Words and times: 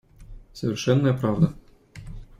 Совершенная 0.53 1.13
правда. 1.13 1.53